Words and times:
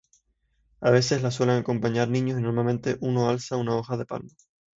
A 0.79 0.89
veces 0.89 1.21
la 1.21 1.29
suelen 1.29 1.57
acompañar 1.59 2.09
niños 2.09 2.39
y 2.39 2.41
normalmente 2.41 2.97
uno 3.01 3.29
alza 3.29 3.57
una 3.57 3.75
hoja 3.75 3.97
de 3.97 4.05
palma. 4.07 4.31